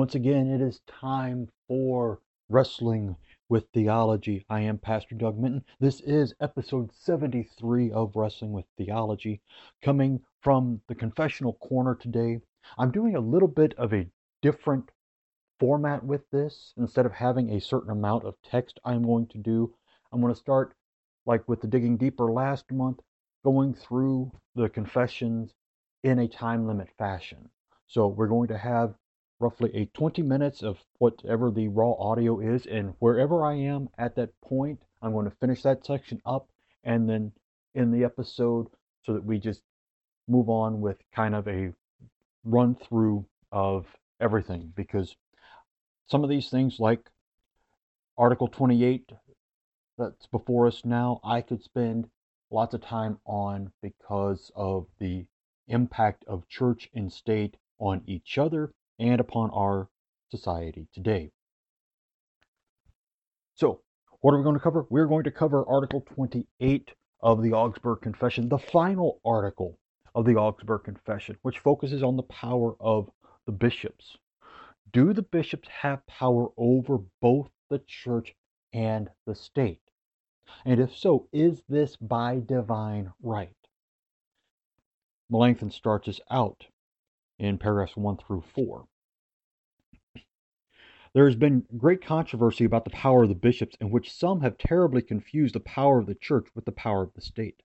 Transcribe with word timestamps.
Once 0.00 0.14
again, 0.14 0.46
it 0.46 0.62
is 0.62 0.80
time 0.86 1.46
for 1.68 2.22
Wrestling 2.48 3.14
with 3.50 3.66
Theology. 3.74 4.46
I 4.48 4.62
am 4.62 4.78
Pastor 4.78 5.14
Doug 5.14 5.38
Minton. 5.38 5.62
This 5.78 6.00
is 6.00 6.32
episode 6.40 6.90
73 6.94 7.92
of 7.92 8.16
Wrestling 8.16 8.52
with 8.52 8.64
Theology, 8.78 9.42
coming 9.82 10.22
from 10.40 10.80
the 10.88 10.94
confessional 10.94 11.52
corner 11.52 11.94
today. 11.94 12.40
I'm 12.78 12.90
doing 12.90 13.14
a 13.14 13.20
little 13.20 13.46
bit 13.46 13.74
of 13.74 13.92
a 13.92 14.06
different 14.40 14.90
format 15.58 16.02
with 16.02 16.22
this. 16.30 16.72
Instead 16.78 17.04
of 17.04 17.12
having 17.12 17.50
a 17.50 17.60
certain 17.60 17.90
amount 17.90 18.24
of 18.24 18.40
text 18.42 18.80
I'm 18.82 19.02
going 19.02 19.26
to 19.26 19.38
do, 19.38 19.74
I'm 20.10 20.22
going 20.22 20.32
to 20.32 20.40
start 20.40 20.72
like 21.26 21.46
with 21.46 21.60
the 21.60 21.68
Digging 21.68 21.98
Deeper 21.98 22.32
last 22.32 22.72
month, 22.72 23.00
going 23.44 23.74
through 23.74 24.32
the 24.54 24.70
confessions 24.70 25.52
in 26.02 26.18
a 26.18 26.26
time 26.26 26.66
limit 26.66 26.88
fashion. 26.96 27.50
So 27.86 28.06
we're 28.06 28.28
going 28.28 28.48
to 28.48 28.56
have 28.56 28.94
roughly 29.40 29.70
a 29.74 29.86
20 29.86 30.22
minutes 30.22 30.62
of 30.62 30.78
whatever 30.98 31.50
the 31.50 31.66
raw 31.68 31.92
audio 31.94 32.38
is, 32.40 32.66
and 32.66 32.94
wherever 32.98 33.44
I 33.44 33.54
am 33.54 33.88
at 33.98 34.14
that 34.16 34.38
point, 34.42 34.82
I'm 35.00 35.12
going 35.12 35.24
to 35.28 35.36
finish 35.36 35.62
that 35.62 35.84
section 35.84 36.20
up 36.26 36.48
and 36.84 37.08
then 37.08 37.32
in 37.74 37.90
the 37.90 38.04
episode 38.04 38.68
so 39.02 39.14
that 39.14 39.24
we 39.24 39.38
just 39.38 39.62
move 40.28 40.48
on 40.50 40.80
with 40.80 40.98
kind 41.14 41.34
of 41.34 41.48
a 41.48 41.72
run 42.44 42.74
through 42.74 43.24
of 43.50 43.86
everything 44.20 44.72
because 44.76 45.16
some 46.06 46.22
of 46.22 46.30
these 46.30 46.50
things 46.50 46.78
like 46.78 47.08
Article 48.18 48.48
28 48.48 49.10
that's 49.96 50.26
before 50.26 50.66
us 50.66 50.84
now, 50.84 51.20
I 51.24 51.40
could 51.40 51.62
spend 51.62 52.08
lots 52.50 52.74
of 52.74 52.82
time 52.82 53.18
on 53.24 53.72
because 53.82 54.50
of 54.54 54.86
the 54.98 55.24
impact 55.68 56.24
of 56.26 56.48
church 56.48 56.90
and 56.94 57.10
state 57.12 57.56
on 57.78 58.02
each 58.06 58.36
other 58.36 58.72
and 59.00 59.20
upon 59.20 59.50
our 59.50 59.88
society 60.30 60.86
today. 60.92 61.32
So, 63.54 63.80
what 64.20 64.32
are 64.32 64.38
we 64.38 64.44
going 64.44 64.56
to 64.56 64.62
cover? 64.62 64.86
We're 64.90 65.06
going 65.06 65.24
to 65.24 65.30
cover 65.30 65.66
Article 65.66 66.02
28 66.14 66.92
of 67.22 67.42
the 67.42 67.52
Augsburg 67.52 68.02
Confession, 68.02 68.48
the 68.48 68.58
final 68.58 69.20
article 69.24 69.78
of 70.14 70.24
the 70.24 70.36
Augsburg 70.36 70.84
Confession, 70.84 71.36
which 71.42 71.58
focuses 71.58 72.02
on 72.02 72.16
the 72.16 72.22
power 72.24 72.74
of 72.80 73.10
the 73.46 73.52
bishops. 73.52 74.16
Do 74.92 75.12
the 75.12 75.22
bishops 75.22 75.68
have 75.68 76.06
power 76.06 76.48
over 76.56 76.98
both 77.20 77.50
the 77.68 77.80
church 77.86 78.34
and 78.72 79.08
the 79.26 79.34
state? 79.34 79.80
And 80.64 80.80
if 80.80 80.96
so, 80.96 81.28
is 81.32 81.62
this 81.68 81.96
by 81.96 82.40
divine 82.44 83.12
right? 83.22 83.54
Melanchthon 85.30 85.70
starts 85.70 86.08
us 86.08 86.20
out 86.30 86.66
in 87.38 87.56
paragraphs 87.56 87.96
1 87.96 88.16
through 88.16 88.42
4. 88.54 88.86
There 91.12 91.24
has 91.24 91.34
been 91.34 91.66
great 91.76 92.00
controversy 92.00 92.64
about 92.64 92.84
the 92.84 92.90
power 92.90 93.24
of 93.24 93.28
the 93.28 93.34
bishops, 93.34 93.76
in 93.80 93.90
which 93.90 94.12
some 94.12 94.42
have 94.42 94.56
terribly 94.56 95.02
confused 95.02 95.56
the 95.56 95.60
power 95.60 95.98
of 95.98 96.06
the 96.06 96.14
church 96.14 96.46
with 96.54 96.66
the 96.66 96.72
power 96.72 97.02
of 97.02 97.14
the 97.14 97.20
state. 97.20 97.64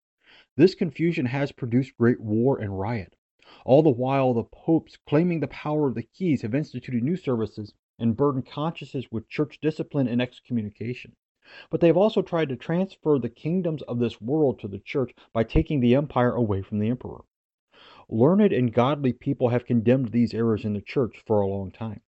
This 0.55 0.73
confusion 0.73 1.27
has 1.27 1.51
produced 1.51 1.95
great 1.95 2.19
war 2.19 2.57
and 2.57 2.79
riot. 2.79 3.15
All 3.63 3.83
the 3.83 3.91
while, 3.91 4.33
the 4.33 4.43
popes, 4.43 4.97
claiming 5.05 5.41
the 5.41 5.47
power 5.47 5.87
of 5.87 5.93
the 5.93 6.01
keys, 6.01 6.41
have 6.41 6.55
instituted 6.55 7.03
new 7.03 7.15
services 7.15 7.71
and 7.99 8.17
burdened 8.17 8.47
consciences 8.47 9.11
with 9.11 9.29
church 9.29 9.59
discipline 9.61 10.07
and 10.07 10.23
excommunication. 10.23 11.15
But 11.69 11.81
they 11.81 11.87
have 11.87 11.97
also 11.97 12.23
tried 12.23 12.49
to 12.49 12.55
transfer 12.55 13.19
the 13.19 13.29
kingdoms 13.29 13.83
of 13.83 13.99
this 13.99 14.19
world 14.19 14.57
to 14.61 14.67
the 14.67 14.79
church 14.79 15.13
by 15.33 15.43
taking 15.43 15.81
the 15.81 15.93
empire 15.93 16.33
away 16.33 16.63
from 16.63 16.79
the 16.79 16.89
emperor. 16.89 17.21
Learned 18.09 18.53
and 18.53 18.73
godly 18.73 19.13
people 19.13 19.49
have 19.49 19.67
condemned 19.67 20.09
these 20.09 20.33
errors 20.33 20.65
in 20.65 20.73
the 20.73 20.81
church 20.81 21.21
for 21.27 21.41
a 21.41 21.47
long 21.47 21.69
time. 21.69 22.01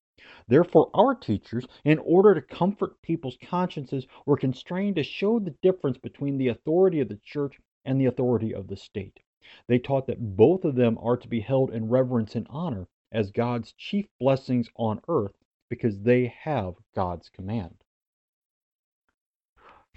Therefore, 0.49 0.91
our 0.95 1.15
teachers, 1.15 1.67
in 1.85 1.99
order 1.99 2.35
to 2.35 2.41
comfort 2.41 3.03
people's 3.03 3.37
consciences, 3.37 4.07
were 4.25 4.39
constrained 4.39 4.97
to 4.97 5.03
show 5.03 5.39
the 5.39 5.51
difference 5.51 5.99
between 5.99 6.39
the 6.39 6.49
authority 6.49 7.01
of 7.01 7.09
the 7.09 7.19
church 7.19 7.61
and 7.85 8.01
the 8.01 8.07
authority 8.07 8.55
of 8.55 8.69
the 8.69 8.77
state. 8.77 9.21
They 9.67 9.79
taught 9.79 10.07
that 10.07 10.37
both 10.37 10.65
of 10.65 10.75
them 10.75 10.97
are 11.03 11.17
to 11.17 11.29
be 11.29 11.41
held 11.41 11.71
in 11.71 11.89
reverence 11.89 12.35
and 12.35 12.47
honor 12.49 12.89
as 13.13 13.31
God's 13.31 13.73
chief 13.75 14.09
blessings 14.19 14.71
on 14.77 15.03
earth 15.07 15.37
because 15.69 16.01
they 16.01 16.27
have 16.27 16.77
God's 16.95 17.29
command. 17.29 17.85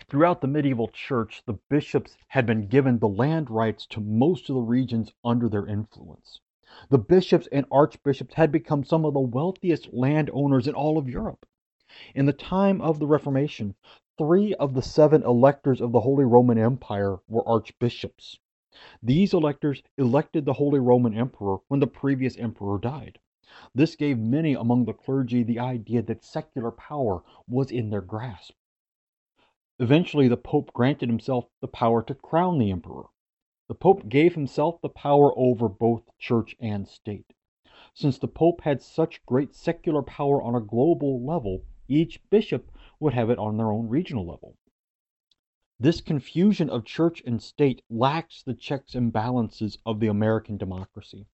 Throughout 0.08 0.42
the 0.42 0.48
medieval 0.48 0.88
church, 0.88 1.44
the 1.46 1.60
bishops 1.70 2.18
had 2.28 2.46
been 2.46 2.68
given 2.68 3.00
the 3.00 3.08
land 3.08 3.50
rights 3.50 3.86
to 3.88 4.02
most 4.02 4.50
of 4.50 4.56
the 4.56 4.62
regions 4.62 5.14
under 5.24 5.48
their 5.48 5.68
influence. 5.68 6.40
The 6.90 7.00
bishops 7.00 7.48
and 7.52 7.66
archbishops 7.72 8.36
had 8.36 8.52
become 8.52 8.84
some 8.84 9.04
of 9.04 9.16
the 9.16 9.20
wealthiest 9.20 9.92
landowners 9.92 10.68
in 10.68 10.76
all 10.76 11.00
of 11.00 11.10
Europe. 11.10 11.48
In 12.14 12.28
the 12.28 12.32
time 12.32 12.80
of 12.80 13.00
the 13.00 13.08
Reformation, 13.08 13.74
three 14.20 14.54
of 14.54 14.76
the 14.76 14.84
seven 14.84 15.24
electors 15.24 15.82
of 15.82 15.92
the 15.92 16.02
Holy 16.02 16.26
Roman 16.26 16.60
Empire 16.60 17.18
were 17.28 17.48
archbishops. 17.50 18.38
These 19.02 19.34
electors 19.34 19.82
elected 19.98 20.46
the 20.46 20.54
Holy 20.54 20.80
Roman 20.80 21.16
Emperor 21.18 21.58
when 21.70 21.80
the 21.80 21.88
previous 21.88 22.38
emperor 22.38 22.78
died. 22.78 23.18
This 23.74 23.96
gave 23.96 24.20
many 24.20 24.54
among 24.54 24.86
the 24.86 24.94
clergy 24.94 25.42
the 25.42 25.58
idea 25.58 26.04
that 26.04 26.24
secular 26.24 26.70
power 26.70 27.24
was 27.48 27.72
in 27.72 27.90
their 27.90 28.02
grasp. 28.02 28.54
Eventually, 29.80 30.28
the 30.28 30.38
Pope 30.38 30.72
granted 30.74 31.10
himself 31.10 31.46
the 31.62 31.68
power 31.68 32.04
to 32.04 32.14
crown 32.14 32.60
the 32.60 32.70
emperor. 32.70 33.06
The 33.70 33.76
Pope 33.76 34.10
gave 34.10 34.34
himself 34.34 34.82
the 34.82 34.90
power 34.90 35.32
over 35.38 35.70
both 35.70 36.10
church 36.18 36.56
and 36.60 36.88
state. 36.88 37.36
Since 37.94 38.18
the 38.18 38.28
Pope 38.28 38.62
had 38.62 38.82
such 38.82 39.24
great 39.28 39.54
secular 39.54 40.02
power 40.02 40.42
on 40.42 40.56
a 40.56 40.60
global 40.60 41.24
level, 41.24 41.66
each 41.88 42.20
bishop 42.32 42.72
would 43.00 43.14
have 43.14 43.30
it 43.30 43.38
on 43.38 43.58
their 43.58 43.72
own 43.72 43.88
regional 43.88 44.26
level. 44.26 44.58
This 45.80 46.02
confusion 46.02 46.68
of 46.68 46.84
church 46.84 47.22
and 47.28 47.40
state 47.44 47.84
lacks 47.92 48.42
the 48.42 48.56
checks 48.56 48.96
and 48.96 49.14
balances 49.14 49.78
of 49.86 50.00
the 50.00 50.08
American 50.08 50.58
democracy. 50.58 51.28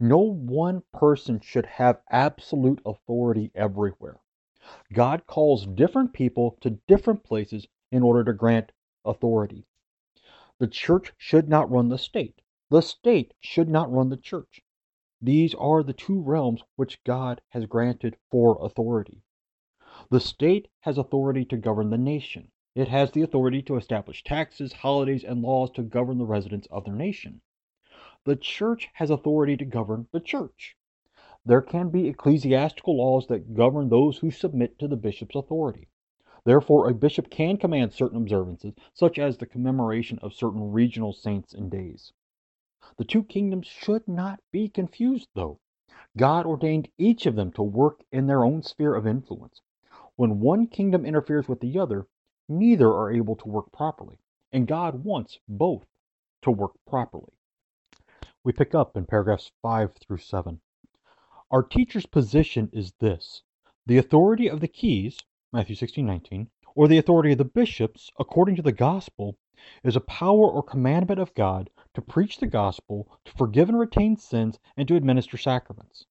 No 0.00 0.16
one 0.18 0.82
person 0.94 1.40
should 1.40 1.66
have 1.66 2.00
absolute 2.08 2.80
authority 2.86 3.50
everywhere. 3.54 4.18
God 4.94 5.26
calls 5.26 5.66
different 5.66 6.14
people 6.14 6.56
to 6.62 6.70
different 6.70 7.22
places 7.22 7.68
in 7.92 8.02
order 8.02 8.24
to 8.24 8.32
grant 8.32 8.72
authority. 9.04 9.66
The 10.58 10.66
church 10.66 11.12
should 11.18 11.48
not 11.48 11.70
run 11.70 11.90
the 11.90 11.98
state. 11.98 12.40
The 12.70 12.80
state 12.80 13.34
should 13.40 13.68
not 13.68 13.92
run 13.92 14.08
the 14.08 14.16
church. 14.16 14.62
These 15.20 15.54
are 15.54 15.82
the 15.82 15.92
two 15.92 16.20
realms 16.20 16.62
which 16.76 17.04
God 17.04 17.42
has 17.50 17.66
granted 17.66 18.16
for 18.30 18.56
authority. 18.64 19.22
The 20.10 20.20
state 20.20 20.68
has 20.80 20.98
authority 20.98 21.44
to 21.46 21.56
govern 21.56 21.90
the 21.90 21.98
nation. 21.98 22.50
It 22.74 22.88
has 22.88 23.10
the 23.10 23.22
authority 23.22 23.62
to 23.62 23.76
establish 23.76 24.24
taxes, 24.24 24.72
holidays, 24.72 25.24
and 25.24 25.42
laws 25.42 25.70
to 25.72 25.82
govern 25.82 26.18
the 26.18 26.26
residents 26.26 26.68
of 26.70 26.84
their 26.84 26.94
nation. 26.94 27.40
The 28.24 28.36
church 28.36 28.88
has 28.94 29.10
authority 29.10 29.56
to 29.58 29.64
govern 29.64 30.08
the 30.12 30.20
church. 30.20 30.76
There 31.44 31.62
can 31.62 31.90
be 31.90 32.08
ecclesiastical 32.08 32.96
laws 32.96 33.26
that 33.28 33.54
govern 33.54 33.88
those 33.88 34.18
who 34.18 34.30
submit 34.30 34.78
to 34.78 34.88
the 34.88 34.96
bishop's 34.96 35.36
authority. 35.36 35.88
Therefore, 36.46 36.88
a 36.88 36.94
bishop 36.94 37.28
can 37.28 37.56
command 37.56 37.92
certain 37.92 38.18
observances, 38.18 38.72
such 38.94 39.18
as 39.18 39.36
the 39.36 39.46
commemoration 39.46 40.20
of 40.20 40.32
certain 40.32 40.70
regional 40.70 41.12
saints 41.12 41.52
and 41.52 41.68
days. 41.68 42.12
The 42.98 43.04
two 43.04 43.24
kingdoms 43.24 43.66
should 43.66 44.06
not 44.06 44.38
be 44.52 44.68
confused, 44.68 45.28
though. 45.34 45.58
God 46.16 46.46
ordained 46.46 46.88
each 46.98 47.26
of 47.26 47.34
them 47.34 47.50
to 47.54 47.64
work 47.64 48.04
in 48.12 48.28
their 48.28 48.44
own 48.44 48.62
sphere 48.62 48.94
of 48.94 49.08
influence. 49.08 49.60
When 50.14 50.38
one 50.38 50.68
kingdom 50.68 51.04
interferes 51.04 51.48
with 51.48 51.58
the 51.58 51.80
other, 51.80 52.06
neither 52.48 52.92
are 52.92 53.10
able 53.10 53.34
to 53.34 53.48
work 53.48 53.72
properly, 53.72 54.20
and 54.52 54.68
God 54.68 55.02
wants 55.02 55.40
both 55.48 55.88
to 56.42 56.52
work 56.52 56.74
properly. 56.86 57.32
We 58.44 58.52
pick 58.52 58.72
up 58.72 58.96
in 58.96 59.06
paragraphs 59.06 59.50
5 59.62 59.96
through 59.96 60.18
7. 60.18 60.60
Our 61.50 61.64
teacher's 61.64 62.06
position 62.06 62.70
is 62.72 62.92
this 63.00 63.42
the 63.84 63.98
authority 63.98 64.48
of 64.48 64.60
the 64.60 64.68
keys, 64.68 65.18
Matthew 65.56 65.74
16, 65.74 66.04
19, 66.04 66.50
or 66.74 66.86
the 66.86 66.98
authority 66.98 67.32
of 67.32 67.38
the 67.38 67.44
bishops, 67.46 68.10
according 68.18 68.56
to 68.56 68.62
the 68.62 68.72
gospel, 68.72 69.38
is 69.82 69.96
a 69.96 70.02
power 70.02 70.46
or 70.50 70.62
commandment 70.62 71.18
of 71.18 71.32
God 71.32 71.70
to 71.94 72.02
preach 72.02 72.36
the 72.36 72.46
gospel, 72.46 73.08
to 73.24 73.32
forgive 73.32 73.70
and 73.70 73.78
retain 73.78 74.18
sins, 74.18 74.58
and 74.76 74.86
to 74.86 74.96
administer 74.96 75.38
sacraments. 75.38 76.04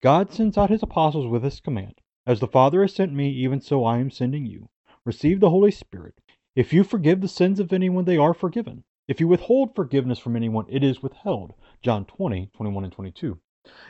God 0.00 0.32
sends 0.32 0.56
out 0.56 0.70
his 0.70 0.82
apostles 0.82 1.26
with 1.26 1.42
this 1.42 1.60
command 1.60 2.00
As 2.26 2.40
the 2.40 2.48
Father 2.48 2.80
has 2.80 2.94
sent 2.94 3.12
me, 3.12 3.28
even 3.28 3.60
so 3.60 3.84
I 3.84 3.98
am 3.98 4.10
sending 4.10 4.46
you. 4.46 4.70
Receive 5.04 5.40
the 5.40 5.50
Holy 5.50 5.70
Spirit. 5.70 6.14
If 6.54 6.72
you 6.72 6.82
forgive 6.82 7.20
the 7.20 7.28
sins 7.28 7.60
of 7.60 7.74
anyone, 7.74 8.06
they 8.06 8.16
are 8.16 8.32
forgiven. 8.32 8.84
If 9.08 9.20
you 9.20 9.28
withhold 9.28 9.74
forgiveness 9.74 10.18
from 10.18 10.36
anyone, 10.36 10.64
it 10.70 10.82
is 10.82 11.02
withheld. 11.02 11.52
John 11.82 12.06
20, 12.06 12.46
21 12.54 12.84
and 12.84 12.92
22. 12.94 13.38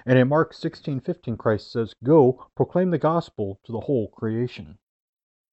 And 0.04 0.18
in 0.18 0.26
Mark 0.26 0.52
16, 0.52 0.98
15, 0.98 1.36
Christ 1.36 1.70
says, 1.70 1.94
Go, 2.02 2.44
proclaim 2.56 2.90
the 2.90 2.98
gospel 2.98 3.60
to 3.66 3.70
the 3.70 3.78
whole 3.78 4.08
creation. 4.08 4.78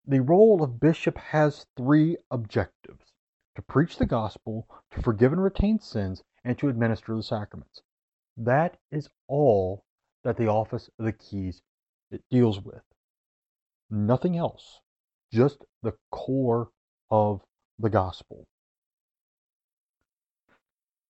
The 0.05 0.21
role 0.21 0.61
of 0.61 0.79
bishop 0.79 1.17
has 1.17 1.65
three 1.77 2.17
objectives 2.29 3.13
to 3.55 3.61
preach 3.61 3.97
the 3.97 4.05
gospel, 4.05 4.67
to 4.91 5.01
forgive 5.01 5.31
and 5.31 5.41
retain 5.41 5.79
sins, 5.79 6.23
and 6.43 6.57
to 6.59 6.67
administer 6.67 7.15
the 7.15 7.23
sacraments. 7.23 7.81
That 8.35 8.77
is 8.91 9.09
all 9.27 9.85
that 10.23 10.37
the 10.37 10.47
office 10.47 10.89
of 10.99 11.05
the 11.05 11.13
keys 11.13 11.61
deals 12.29 12.61
with. 12.61 12.83
Nothing 13.89 14.37
else, 14.37 14.81
just 15.31 15.63
the 15.81 15.93
core 16.11 16.69
of 17.09 17.41
the 17.79 17.89
gospel. 17.89 18.45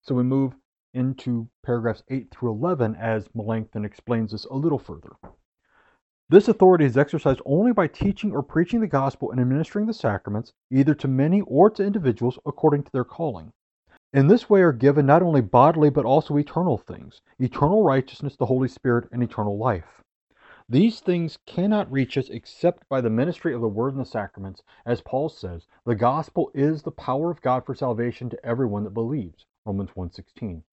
So 0.02 0.14
we 0.14 0.24
move 0.24 0.54
into 0.94 1.50
paragraphs 1.64 2.04
8 2.10 2.30
through 2.30 2.52
11 2.52 2.96
as 2.96 3.28
Melanchthon 3.34 3.86
explains 3.86 4.32
this 4.32 4.46
a 4.46 4.54
little 4.54 4.80
further. 4.80 5.14
This 6.34 6.48
authority 6.48 6.86
is 6.86 6.98
exercised 6.98 7.42
only 7.46 7.74
by 7.74 7.86
teaching 7.86 8.32
or 8.32 8.42
preaching 8.42 8.80
the 8.80 8.88
gospel 8.88 9.30
and 9.30 9.40
administering 9.40 9.86
the 9.86 9.94
sacraments, 9.94 10.52
either 10.72 10.96
to 10.96 11.08
many 11.08 11.42
or 11.42 11.70
to 11.70 11.86
individuals 11.86 12.40
according 12.44 12.82
to 12.86 12.92
their 12.92 13.04
calling. 13.04 13.52
In 14.14 14.30
this 14.30 14.50
way 14.50 14.64
are 14.64 14.72
given 14.72 15.06
not 15.06 15.22
only 15.22 15.42
bodily 15.42 15.92
but 15.92 16.06
also 16.06 16.36
eternal 16.36 16.80
things 16.80 17.22
eternal 17.38 17.84
righteousness, 17.84 18.36
the 18.36 18.48
Holy 18.48 18.68
Spirit, 18.68 19.10
and 19.12 19.22
eternal 19.22 19.60
life. 19.60 20.02
These 20.68 21.02
things 21.02 21.38
cannot 21.46 21.92
reach 21.92 22.18
us 22.18 22.30
except 22.30 22.90
by 22.90 23.00
the 23.00 23.12
ministry 23.12 23.54
of 23.54 23.62
the 23.62 23.68
Word 23.68 23.94
and 23.94 24.02
the 24.02 24.10
sacraments. 24.10 24.64
As 24.88 25.02
Paul 25.02 25.30
says, 25.30 25.68
the 25.86 25.94
gospel 25.94 26.50
is 26.56 26.82
the 26.82 26.90
power 26.90 27.30
of 27.30 27.44
God 27.44 27.64
for 27.64 27.76
salvation 27.76 28.32
to 28.32 28.44
everyone 28.44 28.86
that 28.86 28.96
believes. 28.96 29.46
Romans 29.68 29.92
1:16. 29.92 30.64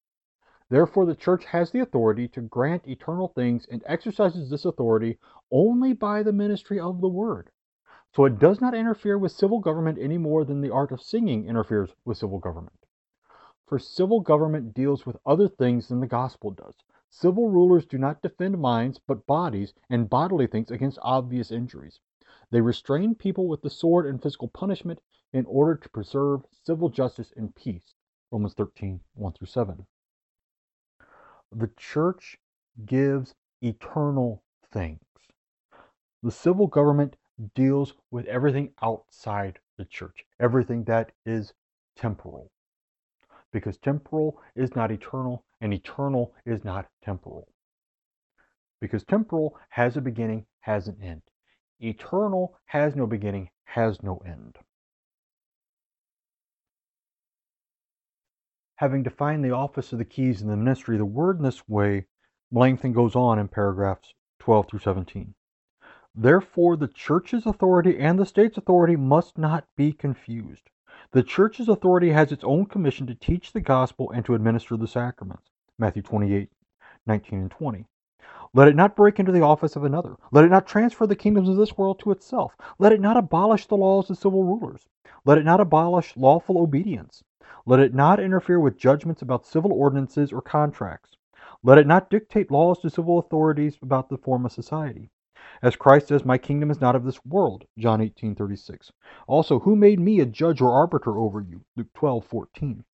Therefore, 0.71 1.05
the 1.05 1.17
Church 1.17 1.47
has 1.47 1.73
the 1.73 1.81
authority 1.81 2.29
to 2.29 2.41
grant 2.41 2.87
eternal 2.87 3.27
things 3.27 3.67
and 3.67 3.83
exercises 3.87 4.49
this 4.49 4.65
authority 4.65 5.19
only 5.51 5.93
by 5.93 6.23
the 6.23 6.33
ministry 6.33 6.79
of 6.79 7.01
the 7.01 7.09
Word. 7.09 7.51
So 8.15 8.25
it 8.25 8.39
does 8.39 8.61
not 8.61 8.73
interfere 8.73 9.19
with 9.19 9.33
civil 9.33 9.59
government 9.59 9.99
any 9.99 10.17
more 10.17 10.45
than 10.45 10.61
the 10.61 10.71
art 10.73 10.93
of 10.93 11.03
singing 11.03 11.47
interferes 11.47 11.91
with 12.05 12.19
civil 12.19 12.39
government. 12.39 12.87
For 13.67 13.81
civil 13.81 14.21
government 14.21 14.73
deals 14.73 15.05
with 15.05 15.17
other 15.27 15.49
things 15.49 15.89
than 15.89 15.99
the 15.99 16.07
gospel 16.07 16.53
does. 16.53 16.77
Civil 17.09 17.51
rulers 17.51 17.85
do 17.85 17.99
not 17.99 18.23
defend 18.23 18.61
minds, 18.61 19.01
but 19.05 19.27
bodies 19.27 19.75
and 19.89 20.09
bodily 20.09 20.47
things 20.47 20.71
against 20.71 21.01
obvious 21.03 21.51
injuries. 21.51 21.99
They 22.51 22.61
restrain 22.61 23.17
people 23.17 23.49
with 23.49 23.63
the 23.63 23.71
sword 23.71 24.07
and 24.07 24.23
physical 24.23 24.47
punishment 24.47 25.01
in 25.33 25.47
order 25.47 25.75
to 25.75 25.89
preserve 25.89 26.47
civil 26.65 26.91
justice 26.91 27.33
and 27.37 27.53
peace. 27.57 27.95
Romans 28.31 28.55
13, 28.55 29.01
1 29.15 29.33
through 29.33 29.49
7. 29.49 29.85
The 31.53 31.71
church 31.77 32.39
gives 32.87 33.35
eternal 33.61 34.43
things. 34.73 35.01
The 36.23 36.31
civil 36.31 36.67
government 36.67 37.17
deals 37.55 37.95
with 38.11 38.27
everything 38.27 38.73
outside 38.83 39.59
the 39.77 39.85
church, 39.85 40.25
everything 40.39 40.85
that 40.85 41.13
is 41.25 41.55
temporal. 41.97 42.51
Because 43.53 43.79
temporal 43.79 44.41
is 44.55 44.77
not 44.77 44.93
eternal, 44.93 45.45
and 45.61 45.75
eternal 45.75 46.35
is 46.45 46.65
not 46.65 46.89
temporal. 47.03 47.49
Because 48.81 49.05
temporal 49.05 49.59
has 49.71 49.97
a 49.97 50.01
beginning, 50.01 50.47
has 50.61 50.89
an 50.89 50.99
end. 51.03 51.23
Eternal 51.81 52.57
has 52.67 52.95
no 52.95 53.07
beginning, 53.07 53.51
has 53.65 54.03
no 54.03 54.19
end. 54.19 54.59
Having 58.81 59.03
defined 59.03 59.45
the 59.45 59.51
office 59.51 59.93
of 59.93 59.99
the 59.99 60.05
keys 60.07 60.41
in 60.41 60.49
the 60.49 60.57
ministry 60.57 60.95
of 60.97 61.01
the 61.01 61.05
word 61.05 61.37
in 61.37 61.43
this 61.43 61.69
way, 61.69 62.07
Melanchthon 62.51 62.95
goes 62.95 63.15
on 63.15 63.39
in 63.39 63.47
paragraphs 63.47 64.15
12 64.39 64.69
through 64.69 64.79
17. 64.79 65.35
Therefore, 66.15 66.79
the 66.79 66.89
church's 66.89 67.45
authority 67.45 67.99
and 67.99 68.19
the 68.19 68.25
state's 68.25 68.57
authority 68.57 68.97
must 68.97 69.37
not 69.37 69.67
be 69.77 69.93
confused. 69.93 70.71
The 71.13 71.23
church's 71.23 71.69
authority 71.69 72.13
has 72.13 72.33
its 72.33 72.43
own 72.43 72.65
commission 72.65 73.07
to 73.09 73.15
teach 73.15 73.53
the 73.53 73.61
gospel 73.61 74.11
and 74.13 74.25
to 74.25 74.35
administer 74.35 74.79
the 74.79 74.89
sacraments. 74.89 75.51
Matthew 75.79 76.01
28, 76.01 76.49
19 77.07 77.39
and 77.39 77.51
20. 77.51 77.85
Let 78.55 78.69
it 78.69 78.77
not 78.77 78.97
break 78.97 79.21
into 79.21 79.31
the 79.31 79.43
office 79.43 79.77
of 79.77 79.85
another. 79.85 80.17
Let 80.33 80.47
it 80.47 80.51
not 80.51 80.67
transfer 80.67 81.07
the 81.07 81.15
kingdoms 81.15 81.51
of 81.51 81.57
this 81.57 81.77
world 81.77 81.99
to 81.99 82.13
itself. 82.13 82.57
Let 82.79 82.93
it 82.93 83.01
not 83.03 83.19
abolish 83.19 83.67
the 83.67 83.77
laws 83.77 84.09
of 84.09 84.17
civil 84.17 84.43
rulers. 84.43 84.89
Let 85.27 85.37
it 85.37 85.45
not 85.45 85.61
abolish 85.61 86.17
lawful 86.17 86.57
obedience. 86.57 87.23
Let 87.67 87.81
it 87.81 87.95
not 87.95 88.21
interfere 88.21 88.61
with 88.61 88.77
judgments 88.77 89.23
about 89.23 89.45
civil 89.45 89.73
ordinances 89.73 90.33
or 90.33 90.41
contracts. 90.41 91.17
Let 91.63 91.79
it 91.79 91.87
not 91.87 92.09
dictate 92.09 92.51
laws 92.51 92.79
to 92.81 92.91
civil 92.91 93.19
authorities 93.19 93.79
about 93.83 94.09
the 94.09 94.17
form 94.17 94.47
of 94.47 94.53
society. 94.53 95.11
As 95.63 95.77
Christ 95.77 96.09
says, 96.09 96.25
My 96.25 96.39
kingdom 96.39 96.71
is 96.71 96.81
not 96.81 96.97
of 96.97 97.05
this 97.05 97.25
world. 97.25 97.67
John 97.77 98.01
18:36. 98.01 98.93
Also, 99.27 99.59
who 99.59 99.77
made 99.77 100.01
me 100.01 100.21
a 100.21 100.27
judge 100.27 100.61
or 100.61 100.73
arbiter 100.73 101.19
over 101.19 101.41
you? 101.41 101.63
Luke 101.77 101.93
12:14. 101.93 102.85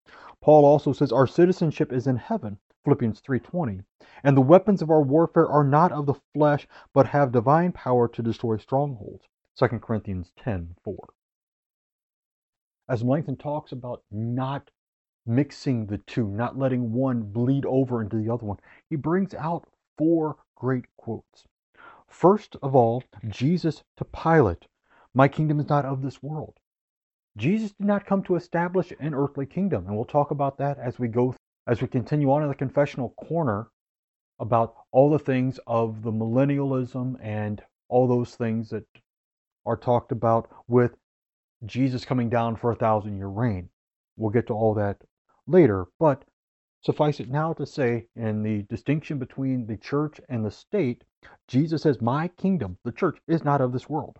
Paul 0.41 0.65
also 0.65 0.93
says 0.93 1.13
our 1.13 1.27
citizenship 1.27 1.93
is 1.93 2.07
in 2.07 2.17
heaven. 2.17 2.59
Philippians 2.85 3.21
3:20. 3.21 3.83
And 4.25 4.37
the 4.37 4.41
weapons 4.41 4.83
of 4.83 4.91
our 4.91 5.03
warfare 5.03 5.49
are 5.49 5.65
not 5.65 5.93
of 5.93 6.07
the 6.07 6.21
flesh, 6.35 6.67
but 6.93 7.07
have 7.07 7.31
divine 7.31 7.73
power 7.73 8.09
to 8.09 8.23
destroy 8.23 8.57
strongholds. 8.57 9.29
2 9.55 9.81
Corinthians 9.81 10.33
10:4 10.37 11.15
as 12.89 13.03
Melanchthon 13.03 13.37
talks 13.37 13.73
about 13.73 14.03
not 14.11 14.71
mixing 15.27 15.87
the 15.87 15.99
two, 15.99 16.29
not 16.29 16.59
letting 16.59 16.93
one 16.93 17.23
bleed 17.23 17.67
over 17.67 18.01
into 18.01 18.17
the 18.17 18.33
other 18.33 18.47
one, 18.47 18.59
he 18.89 18.97
brings 18.97 19.35
out 19.35 19.69
four 19.99 20.37
great 20.55 20.85
quotes. 20.97 21.45
First 22.07 22.57
of 22.63 22.75
all, 22.75 23.03
Jesus 23.29 23.83
to 23.97 24.05
Pilate, 24.05 24.67
My 25.15 25.29
kingdom 25.29 25.59
is 25.61 25.69
not 25.69 25.85
of 25.85 26.03
this 26.03 26.23
world. 26.23 26.55
Jesus 27.37 27.73
did 27.73 27.87
not 27.87 28.07
come 28.07 28.23
to 28.23 28.37
establish 28.37 28.93
an 28.99 29.15
earthly 29.15 29.47
kingdom, 29.47 29.87
and 29.87 29.95
we'll 29.95 30.05
talk 30.05 30.31
about 30.31 30.57
that 30.59 30.79
as 30.79 30.99
we 30.99 31.09
go 31.09 31.35
as 31.67 31.83
we 31.83 31.89
continue 31.89 32.31
on 32.31 32.43
in 32.43 32.49
the 32.49 32.55
confessional 32.55 33.11
corner 33.11 33.69
about 34.39 34.77
all 34.93 35.11
the 35.11 35.19
things 35.19 35.59
of 35.67 36.03
the 36.03 36.13
millennialism 36.13 37.17
and 37.21 37.63
all 37.89 38.07
those 38.07 38.37
things 38.37 38.71
that 38.71 38.87
are 39.67 39.77
talked 39.77 40.13
about 40.13 40.49
with 40.69 40.97
Jesus 41.65 42.05
coming 42.05 42.29
down 42.29 42.57
for 42.57 42.71
a 42.71 42.77
thousand 42.77 43.17
year 43.17 43.29
reign. 43.29 43.71
We'll 44.17 44.31
get 44.31 44.47
to 44.49 44.55
all 44.55 44.75
that 44.75 44.99
later, 45.47 45.87
but 45.99 46.25
suffice 46.83 47.21
it 47.21 47.31
now 47.31 47.53
to 47.55 47.67
say, 47.67 48.07
in 48.15 48.43
the 48.43 48.63
distinction 48.63 49.19
between 49.19 49.67
the 49.67 49.77
church 49.77 50.21
and 50.29 50.45
the 50.45 50.51
state, 50.51 51.05
Jesus 51.49 51.83
says, 51.83 52.01
My 52.01 52.29
kingdom, 52.29 52.79
the 52.85 52.93
church, 52.93 53.19
is 53.27 53.45
not 53.45 53.61
of 53.61 53.73
this 53.73 53.89
world. 53.89 54.17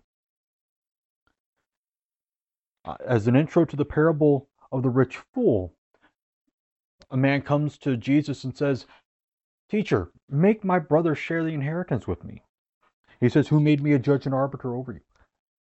Uh, 2.85 2.97
as 3.07 3.27
an 3.27 3.37
intro 3.37 3.65
to 3.65 3.77
the 3.77 3.85
parable 3.85 4.49
of 4.73 4.83
the 4.83 4.91
rich 4.91 5.19
fool, 5.35 5.75
a 7.11 7.17
man 7.17 7.43
comes 7.43 7.79
to 7.79 7.97
Jesus 7.97 8.45
and 8.45 8.57
says, 8.57 8.87
Teacher, 9.69 10.11
make 10.29 10.65
my 10.65 10.79
brother 10.79 11.15
share 11.15 11.43
the 11.43 11.55
inheritance 11.55 12.07
with 12.07 12.25
me. 12.25 12.43
He 13.21 13.29
says, 13.29 13.49
Who 13.49 13.61
made 13.61 13.83
me 13.83 13.93
a 13.93 13.99
judge 13.99 14.27
and 14.27 14.35
arbiter 14.35 14.75
over 14.75 14.93
you? 14.93 15.01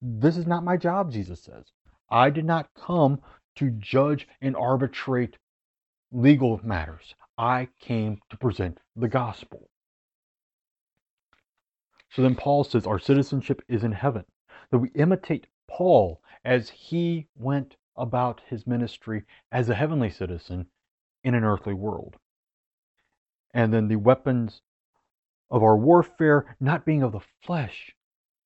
This 0.00 0.36
is 0.36 0.46
not 0.46 0.64
my 0.64 0.76
job, 0.76 1.10
Jesus 1.10 1.42
says. 1.42 1.72
I 2.10 2.30
did 2.30 2.44
not 2.44 2.74
come 2.74 3.20
to 3.56 3.70
judge 3.70 4.28
and 4.40 4.54
arbitrate 4.56 5.38
legal 6.12 6.60
matters. 6.62 7.14
I 7.38 7.68
came 7.80 8.20
to 8.30 8.36
present 8.36 8.80
the 8.94 9.08
gospel. 9.08 9.68
So 12.10 12.22
then 12.22 12.34
Paul 12.34 12.64
says 12.64 12.86
our 12.86 12.98
citizenship 12.98 13.62
is 13.68 13.84
in 13.84 13.92
heaven, 13.92 14.24
that 14.70 14.78
we 14.78 14.90
imitate 14.94 15.48
Paul 15.68 16.22
as 16.44 16.70
he 16.70 17.26
went 17.36 17.76
about 17.96 18.40
his 18.48 18.66
ministry 18.66 19.24
as 19.50 19.68
a 19.68 19.74
heavenly 19.74 20.10
citizen 20.10 20.66
in 21.24 21.34
an 21.34 21.44
earthly 21.44 21.74
world. 21.74 22.16
And 23.52 23.72
then 23.72 23.88
the 23.88 23.96
weapons 23.96 24.60
of 25.50 25.62
our 25.62 25.76
warfare 25.76 26.56
not 26.60 26.84
being 26.84 27.02
of 27.02 27.12
the 27.12 27.20
flesh, 27.42 27.95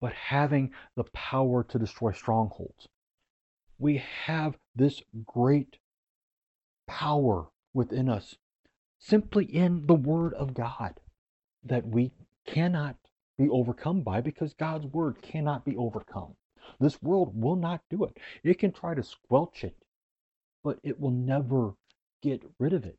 but 0.01 0.13
having 0.13 0.73
the 0.97 1.05
power 1.05 1.63
to 1.65 1.79
destroy 1.79 2.13
strongholds. 2.13 2.89
We 3.79 4.03
have 4.25 4.57
this 4.75 5.03
great 5.27 5.79
power 6.87 7.49
within 7.73 8.09
us 8.09 8.37
simply 8.99 9.45
in 9.45 9.87
the 9.87 9.95
Word 9.95 10.35
of 10.35 10.55
God 10.55 11.01
that 11.65 11.87
we 11.87 12.13
cannot 12.47 12.97
be 13.39 13.49
overcome 13.49 14.03
by 14.03 14.21
because 14.21 14.55
God's 14.55 14.87
Word 14.87 15.23
cannot 15.23 15.65
be 15.65 15.77
overcome. 15.77 16.37
This 16.79 17.03
world 17.03 17.33
will 17.35 17.57
not 17.57 17.83
do 17.91 18.05
it. 18.05 18.17
It 18.43 18.59
can 18.59 18.73
try 18.73 18.95
to 18.95 19.03
squelch 19.03 19.65
it, 19.65 19.77
but 20.63 20.79
it 20.83 21.01
will 21.01 21.11
never 21.11 21.75
get 22.23 22.43
rid 22.59 22.73
of 22.73 22.85
it. 22.85 22.99